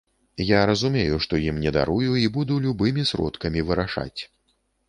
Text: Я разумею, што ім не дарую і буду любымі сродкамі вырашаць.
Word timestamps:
Я 0.43 0.61
разумею, 0.69 1.19
што 1.25 1.41
ім 1.49 1.59
не 1.65 1.73
дарую 1.77 2.11
і 2.23 2.25
буду 2.39 2.59
любымі 2.65 3.07
сродкамі 3.11 3.67
вырашаць. 3.69 4.21